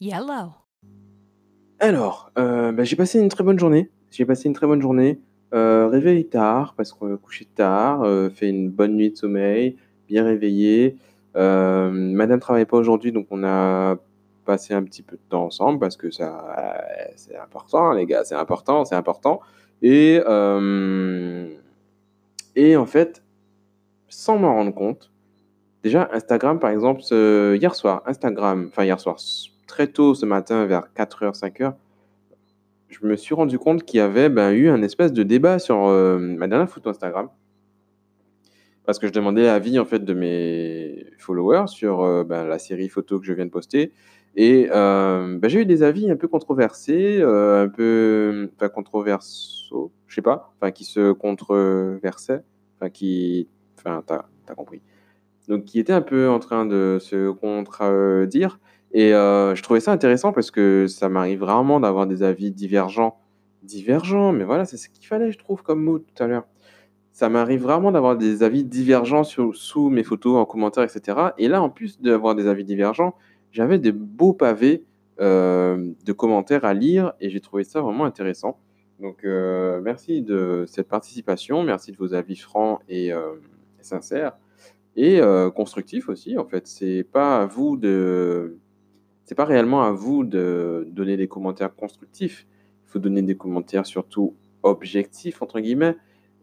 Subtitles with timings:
[0.00, 0.54] Yellow.
[1.78, 3.90] Alors, euh, bah, j'ai passé une très bonne journée.
[4.10, 5.20] J'ai passé une très bonne journée.
[5.52, 9.76] Euh, réveillé tard, parce qu'on a couché tard, euh, fait une bonne nuit de sommeil,
[10.08, 10.96] bien réveillé.
[11.36, 13.96] Euh, madame travaille pas aujourd'hui, donc on a
[14.44, 16.76] passé un petit peu de temps ensemble, parce que ça,
[17.16, 19.40] c'est important, les gars, c'est important, c'est important.
[19.82, 20.20] Et,
[22.56, 23.22] et en fait,
[24.08, 25.10] sans m'en rendre compte,
[25.82, 29.18] déjà Instagram, par exemple, hier soir, Instagram, enfin hier soir,
[29.70, 31.74] très tôt ce matin, vers 4h, 5h,
[32.88, 35.86] je me suis rendu compte qu'il y avait ben, eu un espèce de débat sur
[35.86, 37.28] euh, ma dernière photo Instagram.
[38.84, 42.88] Parce que je demandais l'avis en fait de mes followers sur euh, ben, la série
[42.88, 43.92] photo que je viens de poster.
[44.34, 50.14] Et euh, ben, j'ai eu des avis un peu controversés, un peu enfin, controversaux, je
[50.16, 52.42] sais pas, enfin qui se controversaient,
[52.76, 53.48] enfin qui,
[53.78, 54.82] enfin t'as as compris.
[55.46, 58.58] Donc qui étaient un peu en train de se contredire.
[58.92, 63.18] Et euh, je trouvais ça intéressant parce que ça m'arrive rarement d'avoir des avis divergents.
[63.62, 66.46] Divergents, mais voilà, c'est ce qu'il fallait, je trouve, comme mot tout à l'heure.
[67.12, 71.18] Ça m'arrive vraiment d'avoir des avis divergents sur- sous mes photos, en commentaire, etc.
[71.38, 73.14] Et là, en plus d'avoir des avis divergents,
[73.52, 74.84] j'avais des beaux pavés
[75.20, 78.58] euh, de commentaires à lire et j'ai trouvé ça vraiment intéressant.
[79.00, 83.12] Donc, euh, merci de cette participation, merci de vos avis francs et
[83.80, 84.36] sincères
[84.96, 85.20] et
[85.54, 86.38] constructifs aussi.
[86.38, 88.58] En fait, c'est pas à vous de,
[89.24, 92.46] c'est pas réellement à vous de donner des commentaires constructifs.
[92.86, 95.96] Il faut donner des commentaires surtout objectifs entre guillemets.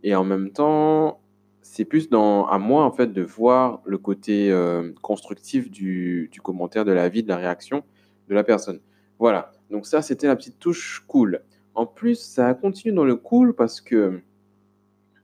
[0.03, 1.19] Et en même temps,
[1.61, 6.91] c'est plus à moi, en fait, de voir le côté euh, constructif du, commentaire, de
[6.91, 7.83] la vie, de la réaction
[8.29, 8.79] de la personne.
[9.19, 9.51] Voilà.
[9.69, 11.41] Donc ça, c'était la petite touche cool.
[11.75, 14.21] En plus, ça continue dans le cool parce que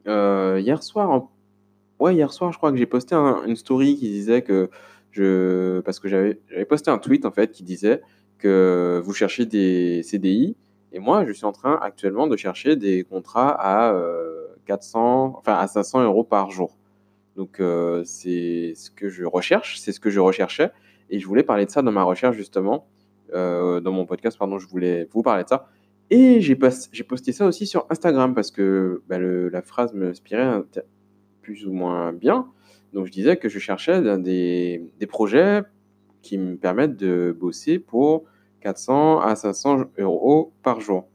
[0.08, 1.30] euh, hier soir,
[2.00, 4.70] ouais, hier soir, je crois que j'ai posté un- une story qui disait que
[5.84, 8.02] parce que j'avais, posté un tweet en fait qui disait
[8.38, 10.56] que vous cherchez des CDI
[10.94, 15.56] et moi, je suis en train actuellement de chercher des contrats à euh, 400, enfin
[15.56, 16.78] à 500 euros par jour.
[17.36, 20.72] Donc euh, c'est ce que je recherche, c'est ce que je recherchais
[21.10, 22.88] et je voulais parler de ça dans ma recherche justement,
[23.34, 25.68] euh, dans mon podcast, pardon, je voulais vous parler de ça.
[26.12, 30.62] Et j'ai posté ça aussi sur Instagram parce que bah, la phrase me inspirait
[31.42, 32.52] plus ou moins bien.
[32.94, 35.62] Donc je disais que je cherchais des, projets
[36.22, 38.24] qui me permettent de bosser pour
[38.62, 41.08] 400 à 500 euros par jour.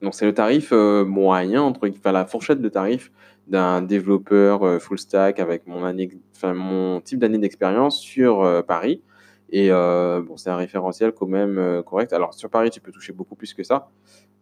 [0.00, 3.10] Donc c'est le tarif euh, moyen, entre, enfin la fourchette de tarif
[3.48, 9.02] d'un développeur euh, full stack avec mon, type d'année d'expérience sur euh, Paris.
[9.50, 12.12] Et bon, c'est un référentiel quand même correct.
[12.12, 13.88] Alors sur Paris, tu peux toucher beaucoup plus que ça.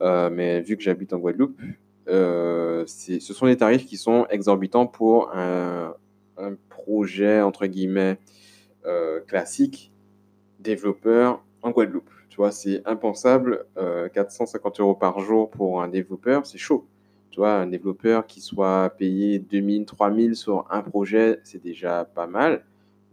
[0.00, 1.56] Mais vu que j'habite en Guadeloupe,
[2.08, 5.94] ce sont des tarifs qui sont exorbitants pour un,
[6.38, 8.18] un projet, entre guillemets,
[8.86, 9.92] euh, classique,
[10.60, 12.10] développeur en Guadeloupe.
[12.28, 13.64] Tu vois, c'est impensable.
[13.78, 16.86] euh, 450 euros par jour pour un développeur, c'est chaud.
[17.30, 22.26] Tu vois, un développeur qui soit payé 2000, 3000 sur un projet, c'est déjà pas
[22.26, 22.64] mal.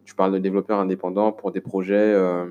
[0.05, 2.45] Je parle de développeurs indépendants pour des projets euh,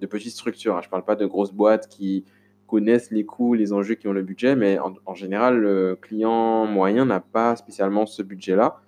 [0.00, 0.76] de petites structures.
[0.76, 0.80] hein.
[0.82, 2.24] Je parle pas de grosses boîtes qui
[2.66, 6.66] connaissent les coûts, les enjeux, qui ont le budget, mais en, en général, le client
[6.66, 8.80] moyen n'a pas spécialement ce budget-là.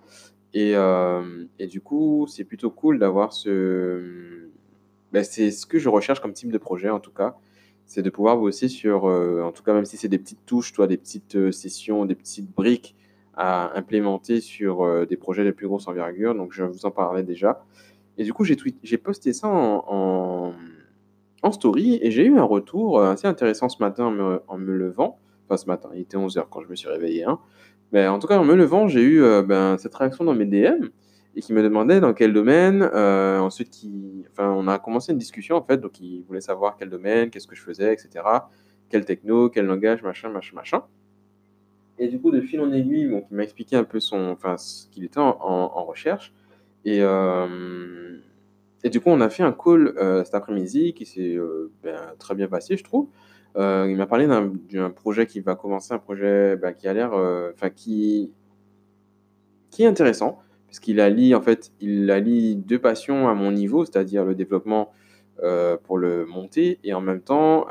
[0.53, 4.49] Et, euh, et du coup, c'est plutôt cool d'avoir ce...
[5.11, 7.35] ben, c'est ce que je recherche comme type de projet, en tout cas.
[7.85, 10.73] C'est de pouvoir bosser sur, euh, en tout cas, même si c'est des petites touches,
[10.73, 12.95] toi, des petites euh, sessions, des petites briques
[13.35, 16.35] à implémenter sur des projets de plus grosse envergure.
[16.35, 17.63] Donc, je vous en parlais déjà.
[18.17, 20.53] Et du coup, j'ai posté ça en,
[21.41, 24.73] en, story et j'ai eu un retour assez intéressant ce matin en me, en me
[24.73, 25.19] levant.
[25.45, 27.23] Enfin, ce matin, il était 11h quand je me suis réveillé.
[27.23, 27.39] Hein.
[27.91, 30.45] Mais en tout cas, en me levant, j'ai eu euh, ben, cette réaction dans mes
[30.45, 30.87] DM
[31.35, 32.87] et qui me demandait dans quel domaine.
[32.93, 36.75] euh, ensuite, qui, enfin, on a commencé une discussion en fait, donc il voulait savoir
[36.77, 38.25] quel domaine, qu'est-ce que je faisais, etc.
[38.89, 40.83] Quel techno, quel langage, machin, machin, machin.
[41.97, 44.57] Et du coup, de fil en aiguille, donc, il m'a expliqué un peu son, enfin,
[44.57, 46.33] ce qu'il était en, recherche.
[46.85, 48.17] Et, euh,
[48.83, 51.37] et du coup, on a fait un call cet après-midi qui s'est
[51.83, 53.09] ben, très bien passé, je trouve.
[53.59, 57.13] Euh, il m'a parlé d'un projet qui va commencer, un projet ben, qui a l'air,
[57.13, 58.31] euh, enfin, qui,
[59.69, 64.23] qui est intéressant, puisqu'il allie, en fait, il allie deux passions à mon niveau, c'est-à-dire
[64.23, 64.93] le développement
[65.43, 67.67] euh, pour le monter et en même temps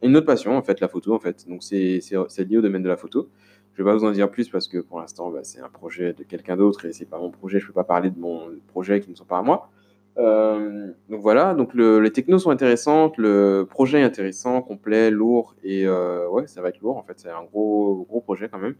[0.00, 1.48] une autre passion, en fait, la photo, en fait.
[1.48, 2.00] Donc, c'est
[2.38, 3.28] lié au domaine de la photo.
[3.74, 6.12] Je vais pas vous en dire plus parce que pour l'instant, bah, c'est un projet
[6.12, 7.58] de quelqu'un d'autre et c'est pas mon projet.
[7.58, 9.70] Je peux pas parler de mon projet qui ne sont pas à moi.
[10.18, 15.54] Euh, donc voilà, donc le- les technos sont intéressantes, le projet est intéressant, complet, lourd
[15.62, 17.14] et euh, ouais, ça va être lourd en fait.
[17.20, 18.74] C'est un gros gros projet quand même.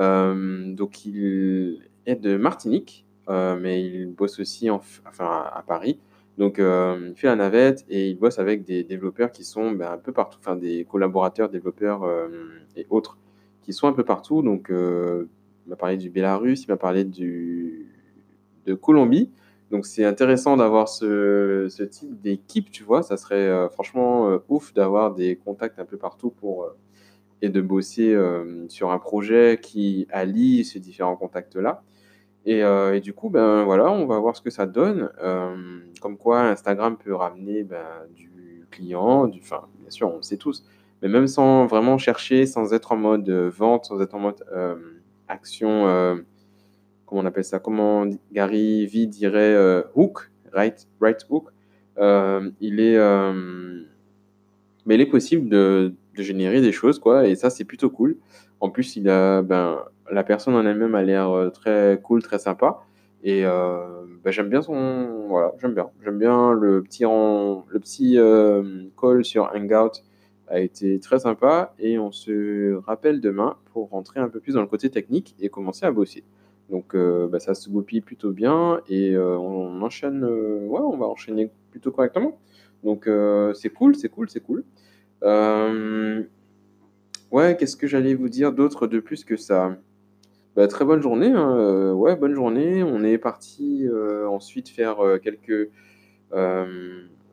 [0.00, 5.98] Euh, donc il est de Martinique, euh, mais il bosse aussi enfin, à Paris.
[6.38, 9.98] Donc, il fait la navette et il bosse avec des développeurs qui sont ben, un
[9.98, 12.08] peu partout, enfin des collaborateurs, développeurs
[12.74, 13.18] et autres
[13.60, 14.40] qui sont un peu partout.
[14.42, 15.26] Donc, il
[15.66, 17.86] m'a parlé du Bélarus, il m'a parlé du,
[18.66, 19.30] de Colombie.
[19.72, 23.02] Donc, c'est intéressant d'avoir ce, type d'équipe, tu vois.
[23.02, 26.68] Ça serait franchement ouf d'avoir des contacts un peu partout pour,
[27.40, 28.14] et de bosser
[28.68, 31.82] sur un projet qui allie ces différents contacts-là.
[32.44, 32.62] Et,
[33.00, 35.08] du coup, ben voilà, on va voir ce que ça donne.
[36.02, 40.36] comme quoi, Instagram peut ramener ben, du client, du, enfin, bien sûr, on le sait
[40.36, 40.66] tous,
[41.00, 44.44] mais même sans vraiment chercher, sans être en mode vente, sans être en mode
[45.28, 46.20] action,
[47.12, 51.50] comment on appelle ça, comment Gary V dirait hook, right, right hook,
[51.98, 52.98] il est,
[54.86, 58.16] mais il est possible de, générer des choses, quoi, et ça, c'est plutôt cool.
[58.60, 59.78] En plus, il a, ben,
[60.10, 62.80] la personne en elle-même a l'air euh, très cool, très sympa.
[63.24, 65.26] Et euh, ben, j'aime bien son.
[65.28, 65.90] Voilà, j'aime bien.
[66.04, 67.04] J'aime bien le petit,
[68.18, 70.02] euh, call sur Hangout
[70.48, 71.74] a été très sympa.
[71.78, 75.48] Et on se rappelle demain pour rentrer un peu plus dans le côté technique et
[75.48, 76.24] commencer à bosser.
[76.72, 80.24] Donc ben, ça se goupille plutôt bien et on enchaîne.
[80.24, 82.40] ouais, on va enchaîner plutôt correctement.
[82.82, 83.08] Donc
[83.54, 84.64] c'est cool, c'est cool, c'est cool.
[87.32, 89.78] Ouais, qu'est-ce que j'allais vous dire d'autre de plus que ça?
[90.54, 92.82] Bah, très bonne journée, hein, euh, ouais, bonne journée.
[92.82, 95.70] On est parti, euh, ensuite faire, euh, quelques,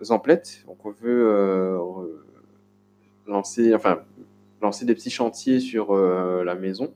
[0.09, 0.63] emplettes.
[0.68, 2.07] Donc on veut,
[3.27, 4.00] lancer enfin,
[4.62, 6.94] lancer des petits chantiers sur, la maison.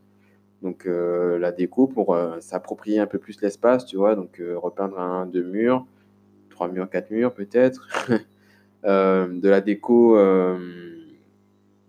[0.63, 4.15] Donc, la déco pour, s'approprier un peu plus l'espace, tu vois?
[4.15, 5.86] Donc, repeindre un, deux murs,
[6.50, 7.88] trois murs, quatre murs peut-être.
[8.83, 10.18] de la déco,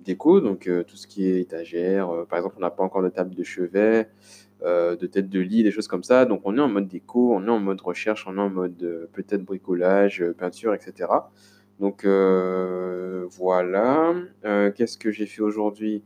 [0.04, 2.10] déco, donc euh, tout ce qui est étagère.
[2.10, 4.08] Euh, par exemple, on n'a pas encore de table de chevet,
[4.62, 6.26] euh, de tête de lit, des choses comme ça.
[6.26, 9.08] Donc on est en mode déco, on est en mode recherche, on est en mode
[9.12, 11.08] peut-être bricolage, peinture, etc.
[11.80, 14.14] Donc voilà.
[14.76, 16.02] Qu'est-ce que j'ai fait aujourd'hui?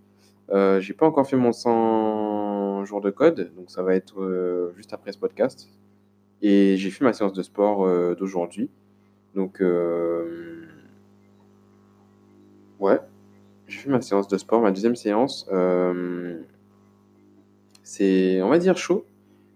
[0.50, 5.12] J'ai pas encore fait mon 100 jours de code, donc ça va être juste après
[5.12, 5.68] ce podcast.
[6.40, 7.86] Et j'ai fait ma séance de sport
[8.16, 8.70] d'aujourd'hui.
[9.34, 9.60] Donc
[12.80, 12.98] ouais,
[13.66, 15.46] j'ai fait ma séance de sport, ma deuxième séance.
[15.52, 16.40] Euh,
[17.82, 19.04] c'est, on va dire, chaud.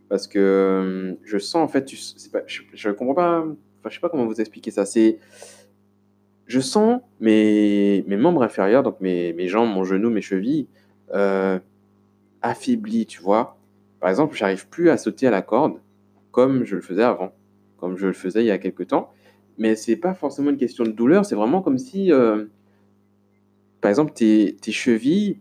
[0.08, 3.38] Parce que euh, je sens, en fait, je, ne comprends pas.
[3.40, 4.84] Enfin, je sais pas comment vous expliquer ça.
[4.84, 5.18] C'est.
[6.46, 10.68] Je sens mes, mes membres inférieurs, donc mes, mes jambes, mon genou, mes chevilles,
[11.12, 11.58] euh,
[12.42, 13.56] affaiblis, tu vois.
[14.00, 15.78] Par exemple, j'arrive plus à sauter à la corde
[16.30, 17.32] comme je le faisais avant,
[17.76, 19.12] comme je le faisais il y a quelques temps.
[19.58, 22.10] Mais c'est pas forcément une question de douleur, c'est vraiment comme si
[23.82, 25.40] par exemple, tes, chevilles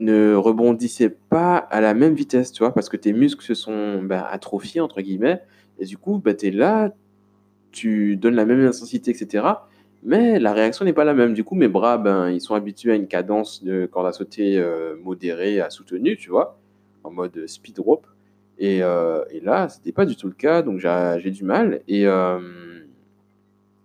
[0.00, 4.02] ne rebondissaient pas à la même vitesse, tu vois, parce que tes muscles se sont
[4.02, 5.42] ben, atrophiés, entre guillemets,
[5.78, 6.94] et du coup, ben, tu es là,
[7.72, 9.46] tu donnes la même intensité, etc.,
[10.02, 11.34] mais la réaction n'est pas la même.
[11.34, 14.58] Du coup, mes bras, ben, ils sont habitués à une cadence de corde à sauter
[14.58, 16.58] euh, modérée à soutenue, tu vois,
[17.04, 18.06] en mode speed rope.
[18.58, 21.80] Et, euh, et là, c'était pas du tout le cas, donc j'ai du mal.
[21.88, 22.38] Et, euh,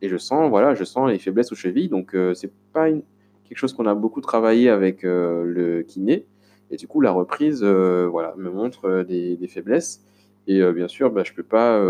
[0.02, 1.90] et je sens, voilà, je sens les faiblesses aux chevilles.
[1.90, 6.26] Donc, euh, c'est pas quelque chose qu'on a beaucoup travaillé avec euh, le kiné.
[6.72, 10.04] Et du coup, la reprise, euh, voilà, me montre des, faiblesses.
[10.48, 11.82] Et bien sûr, bah, je peux pas,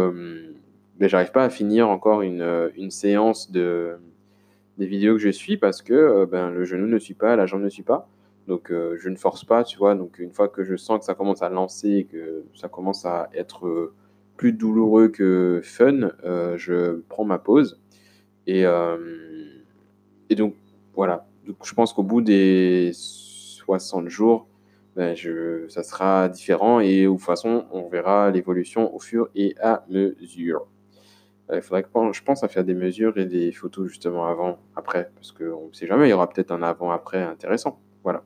[0.97, 3.97] bah, j'arrive pas à finir encore une, une, séance de
[4.77, 7.61] des vidéos que je suis parce que ben, le genou ne suit pas, la jambe
[7.61, 8.09] ne suit pas.
[8.47, 9.95] Donc, je ne force pas, tu vois.
[9.95, 13.29] Donc, une fois que je sens que ça commence à lancer, que ça commence à
[13.33, 13.93] être
[14.37, 16.11] plus douloureux que fun,
[16.57, 17.79] je prends ma pause
[18.47, 18.97] et, euh,
[20.31, 20.55] donc,
[20.95, 21.27] voilà.
[21.63, 24.47] Je pense qu'au bout des 60 jours,
[24.95, 25.15] ben,
[25.69, 30.67] ça sera différent et de toute façon, on verra l'évolution au fur et à mesure.
[31.51, 34.59] Euh, il faudrait que je pense à faire des mesures et des photos justement avant,
[34.75, 37.79] après, parce qu'on ne sait jamais, il y aura peut-être un avant-après intéressant.
[38.03, 38.23] Voilà.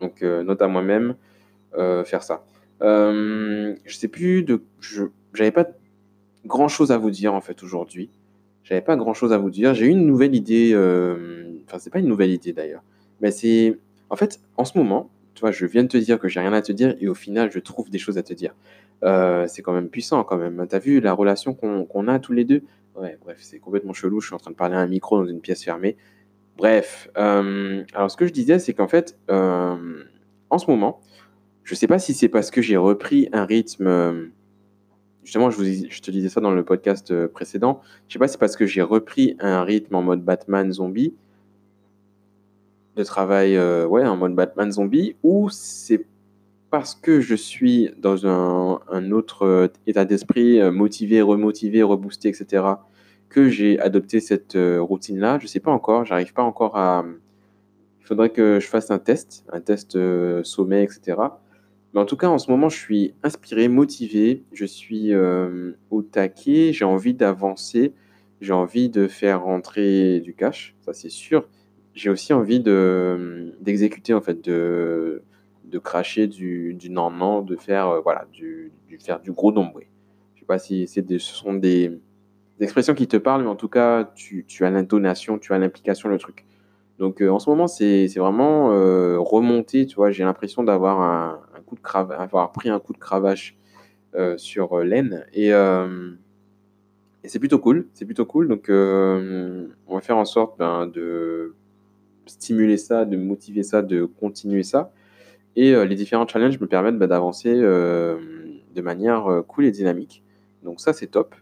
[0.00, 1.14] Donc, euh, note à moi-même,
[1.74, 2.44] faire ça.
[2.80, 4.62] je sais plus de.
[5.54, 5.66] Pas
[6.46, 8.10] grand chose à vous dire en fait aujourd'hui.
[8.62, 9.74] J'avais pas grand chose à vous dire.
[9.74, 10.70] J'ai eu une nouvelle idée.
[10.74, 11.44] Euh...
[11.66, 12.82] Enfin, c'est pas une nouvelle idée d'ailleurs.
[13.20, 13.78] Mais c'est.
[14.10, 15.10] En fait, en ce moment,
[15.50, 17.58] je viens de te dire que j'ai rien à te dire et au final, je
[17.58, 18.54] trouve des choses à te dire.
[19.02, 20.66] Euh, c'est quand même puissant, quand même.
[20.68, 22.62] T'as vu la relation qu'on a tous les deux?
[22.96, 24.20] Ouais, bref, c'est complètement chelou.
[24.20, 25.96] Je suis en train de parler à un micro dans une pièce fermée.
[26.56, 27.08] Bref.
[27.16, 30.04] Euh, alors, ce que je disais, c'est qu'en fait, euh,
[30.50, 31.00] en ce moment,
[31.64, 34.30] je sais pas si c'est parce que j'ai repris un rythme
[35.22, 37.80] justement, je, je te disais ça dans le podcast précédent.
[38.08, 41.14] Je sais pas si c'est parce que j'ai repris un rythme en mode Batman zombie
[42.96, 46.04] de travail, euh, ouais, en mode Batman zombie, ou c'est
[46.70, 52.64] parce que je suis dans un, autre euh, état d'esprit, euh, motivé, remotivé, reboosté, etc.,
[53.28, 55.38] que j'ai adopté cette routine-là.
[55.40, 57.04] Je sais pas encore, j'arrive pas encore à.
[58.00, 59.96] Il faudrait que je fasse un test, un test
[60.42, 61.16] sommeil, etc.
[61.94, 65.14] Mais en tout cas, en ce moment, je suis inspiré, motivé, je suis
[65.90, 67.94] au taquet, j'ai envie d'avancer,
[68.40, 71.46] j'ai envie de faire rentrer du cash, ça c'est sûr.
[71.94, 75.22] J'ai aussi envie de d'exécuter en fait, de
[75.64, 79.86] de cracher du, du non-non, de faire euh, voilà du, du faire du gros nombril.
[80.34, 82.00] Je sais pas si c'est ce sont des,
[82.60, 86.08] expressions qui te parlent, mais en tout cas, tu, tu as l'intonation, tu as l'implication,
[86.08, 86.44] le truc.
[86.98, 90.10] Donc euh, en ce moment, c'est vraiment euh, remonté, tu vois.
[90.10, 93.56] J'ai l'impression d'avoir un, coup de avoir pris un coup de cravache
[94.14, 96.10] euh, sur euh, l'aine et, euh,
[97.22, 98.48] et c'est plutôt cool, c'est plutôt cool.
[98.48, 101.54] Donc euh, on va faire en sorte ben, de
[102.30, 104.92] stimuler ça, de motiver ça, de continuer ça.
[105.56, 108.18] Et euh, les différents challenges me permettent bah, d'avancer euh,
[108.74, 110.22] de manière euh, cool et dynamique.
[110.62, 111.34] Donc ça, c'est top.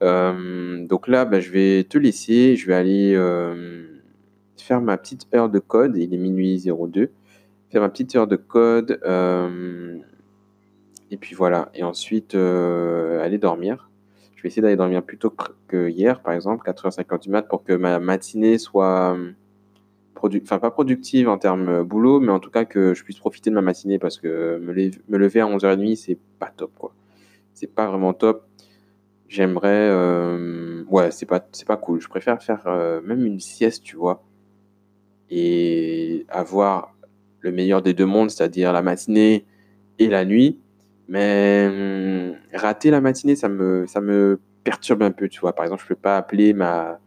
[0.00, 2.56] Donc là, bah, je vais te laisser.
[2.56, 3.14] Je vais aller
[4.58, 5.96] faire ma petite heure de code.
[5.96, 7.10] Il est minuit 02.
[7.70, 9.00] Faire ma petite heure de code.
[11.10, 11.70] et puis voilà.
[11.74, 13.90] Et ensuite, aller dormir.
[14.36, 15.32] Je vais essayer d'aller dormir plus tôt
[15.68, 19.16] que hier, par exemple, 4h50 du mat, pour que ma matinée soit
[20.42, 23.50] enfin pas productive en termes euh, boulot, mais en tout cas que je puisse profiter
[23.50, 26.94] de ma matinée parce que me lever à 11h30, c'est pas top, quoi.
[27.54, 28.46] C'est pas vraiment top.
[29.28, 32.00] J'aimerais, euh, ouais, c'est pas, c'est pas cool.
[32.00, 34.24] Je préfère faire euh, même une sieste, tu vois,
[35.30, 36.94] et avoir
[37.40, 39.46] le meilleur des deux mondes, c'est-à-dire la matinée
[39.98, 40.60] et la nuit.
[41.08, 45.54] Mais hum, rater la matinée, ça me, ça me perturbe un peu, tu vois.
[45.54, 47.00] Par exemple, je peux pas appeler ma,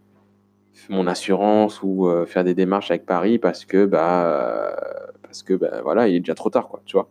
[0.90, 4.76] mon assurance ou euh, faire des démarches avec Paris parce que bah euh,
[5.24, 7.10] parce que bah, voilà il est déjà trop tard quoi tu vois.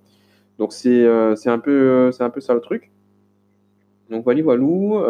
[0.58, 2.90] Donc c'est euh, c'est un peu c'est un peu ça le truc.
[4.10, 5.00] Donc voilà voilou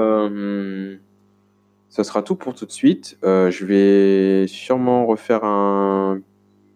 [1.89, 3.19] ça sera tout pour tout de suite.
[3.23, 6.21] Je vais sûrement refaire un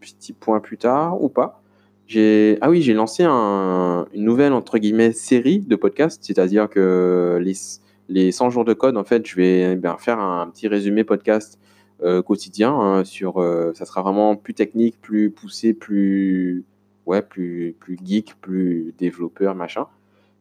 [0.01, 1.63] petit point plus tard ou pas.
[2.07, 7.39] J'ai ah oui j'ai lancé un, une nouvelle entre guillemets série de podcasts c'est-à-dire que
[7.41, 7.55] les
[8.11, 11.59] les 100 jours de code en fait je vais ben, faire un petit résumé podcast
[12.03, 16.65] euh, quotidien hein, sur euh, ça sera vraiment plus technique, plus poussé, plus
[17.07, 19.87] ouais, plus plus geek, plus développeur machin.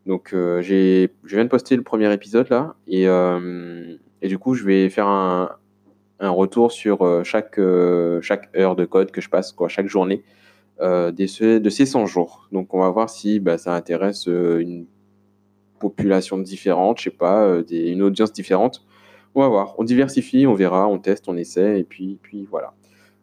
[0.05, 3.03] Donc euh, j'ai je viens de poster le premier épisode là et
[4.21, 5.51] et du coup je vais faire un
[6.21, 7.59] un retour sur chaque
[8.21, 10.23] chaque heure de code que je passe quoi, chaque journée
[10.81, 12.47] euh, ce- de ces 100 jours.
[12.51, 14.85] Donc on va voir si bah, ça intéresse une
[15.79, 18.85] population différente, je sais pas, euh, une audience différente.
[19.35, 22.73] On va voir, on diversifie, on verra, on teste, on essaie, et puis, puis voilà.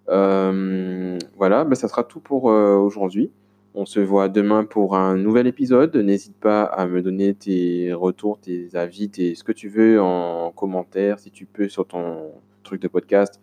[0.08, 3.30] Euh, voilà, bah, ça sera tout pour euh, aujourd'hui.
[3.74, 5.94] On se voit demain pour un nouvel épisode.
[5.96, 10.50] N'hésite pas à me donner tes retours, tes avis, tes, ce que tu veux en
[10.52, 12.30] commentaire, si tu peux, sur ton
[12.62, 13.40] truc de podcast.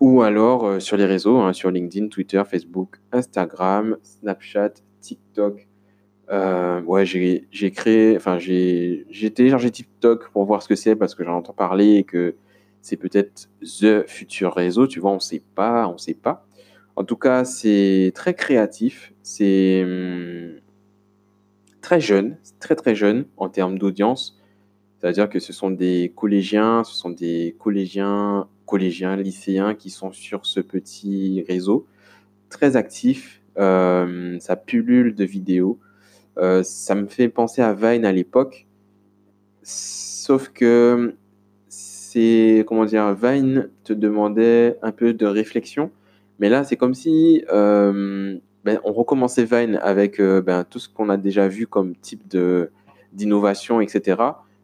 [0.00, 5.67] Ou alors sur les réseaux, hein, sur LinkedIn, Twitter, Facebook, Instagram, Snapchat, TikTok.
[6.30, 11.24] Euh, ouais, j'ai créé, enfin j'ai téléchargé TikTok pour voir ce que c'est parce que
[11.24, 12.34] j'en entends parler et que
[12.82, 16.46] c'est peut-être the futur réseau, tu vois, on sait pas, on sait pas.
[16.96, 20.56] En tout cas, c'est très créatif, c'est hum,
[21.80, 24.38] très jeune, très très jeune en termes d'audience.
[24.98, 30.44] C'est-à-dire que ce sont des collégiens, ce sont des collégiens, collégiens, lycéens qui sont sur
[30.44, 31.86] ce petit réseau,
[32.50, 33.42] très actifs.
[33.58, 35.78] Euh, ça pullule de vidéos.
[36.38, 38.66] Euh, ça me fait penser à Vine à l'époque,
[39.62, 41.14] sauf que
[41.68, 45.90] c'est, comment dire, Vine te demandait un peu de réflexion,
[46.38, 50.88] mais là, c'est comme si euh, ben, on recommençait Vine avec euh, ben, tout ce
[50.88, 52.70] qu'on a déjà vu comme type de
[53.12, 54.20] d'innovation, etc.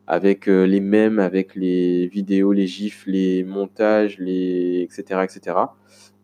[0.07, 5.57] Avec les mèmes, avec les vidéos, les gifs, les montages, les etc., etc.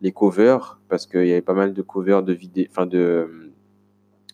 [0.02, 3.50] Les covers, parce qu'il y avait pas mal de covers de vidéos, enfin de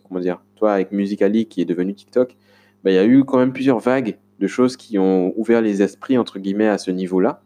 [0.07, 2.37] comment dire, toi avec Musical.ly qui est devenu TikTok,
[2.85, 5.83] bah, il y a eu quand même plusieurs vagues de choses qui ont ouvert les
[5.83, 7.43] esprits entre guillemets à ce niveau-là.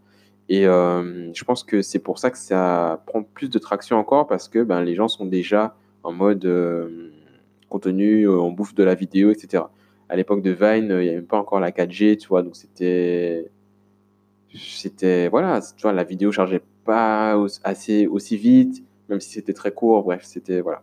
[0.48, 4.26] Et euh, je pense que c'est pour ça que ça prend plus de traction encore
[4.26, 7.10] parce que ben, les gens sont déjà en mode euh,
[7.68, 9.64] contenu, euh, on bouffe de la vidéo, etc.
[10.08, 12.56] À l'époque de Vine, il n'y avait même pas encore la 4G, tu vois, donc
[12.56, 13.48] c'était,
[14.52, 19.70] c'était, voilà, tu vois, la vidéo chargeait pas assez aussi vite, même si c'était très
[19.70, 20.82] court, bref, c'était, voilà.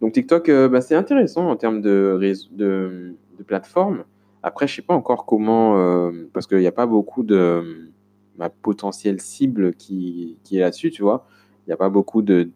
[0.00, 2.18] Donc TikTok, euh, bah, c'est intéressant en termes de,
[2.52, 3.14] de,
[3.46, 4.04] plateforme.
[4.42, 7.90] Après, je sais pas encore comment, euh, parce qu'il n'y a pas beaucoup de
[8.38, 11.26] ma potentielle cible qui, est là-dessus, tu vois.
[11.66, 12.50] Il n'y a pas beaucoup de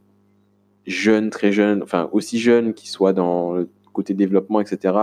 [0.87, 4.95] jeune, très jeune, enfin aussi jeune, qui soit dans le côté développement, etc.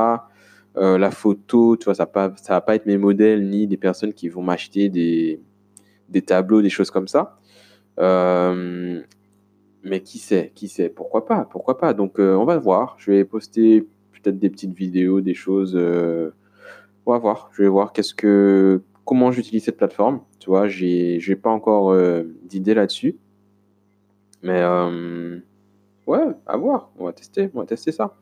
[0.78, 4.14] Euh, la photo, tu vois, ça ne va pas être mes modèles ni des personnes
[4.14, 5.42] qui vont m'acheter des,
[6.26, 7.40] tableaux, des choses comme ça.
[9.88, 11.94] Mais qui sait, qui sait, pourquoi pas, pourquoi pas.
[11.94, 12.96] Donc euh, on va voir.
[13.00, 15.76] Je vais poster peut-être des petites vidéos, des choses.
[15.76, 17.50] on va voir.
[17.54, 20.22] Je vais voir qu'est-ce que, comment j'utilise cette plateforme.
[20.40, 21.96] Tu vois, j'ai, j'ai pas encore
[22.44, 23.18] d'idée là-dessus.
[24.44, 24.64] Mais
[26.08, 26.92] ouais, à voir.
[26.98, 28.16] On va tester, on va tester ça.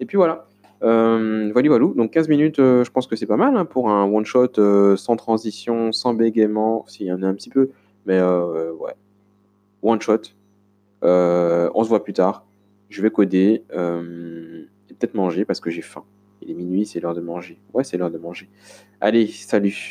[0.00, 0.46] Et puis voilà.
[0.82, 1.86] Euh, voilà, voilà.
[1.94, 4.58] Donc 15 minutes, euh, je pense que c'est pas mal hein, pour un one shot
[4.58, 6.84] euh, sans transition, sans bégaiement.
[6.88, 7.70] S'il y en a un petit peu,
[8.06, 8.94] mais euh, ouais,
[9.82, 10.22] one shot.
[11.02, 12.46] On se voit plus tard.
[12.88, 16.04] Je vais coder et peut-être manger parce que j'ai faim.
[16.40, 17.60] Il est minuit, c'est l'heure de manger.
[17.72, 18.48] Ouais, c'est l'heure de manger.
[19.00, 19.90] Allez, salut.